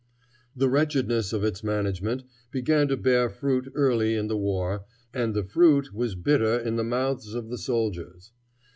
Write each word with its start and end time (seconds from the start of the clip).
The 0.55 0.67
wretchedness 0.67 1.31
of 1.31 1.43
its 1.43 1.63
management 1.63 2.23
began 2.49 2.87
to 2.87 2.97
bear 2.97 3.29
fruit 3.29 3.71
early 3.75 4.15
in 4.15 4.29
the 4.29 4.35
war, 4.35 4.83
and 5.13 5.35
the 5.35 5.43
fruit 5.43 5.93
was 5.93 6.15
bitter 6.15 6.57
in 6.57 6.75
the 6.75 6.83
mouths 6.83 7.35
of 7.35 7.49
the 7.49 7.57
soldiers. 7.59 8.31